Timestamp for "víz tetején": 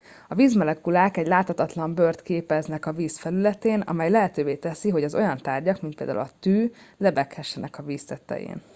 7.83-8.61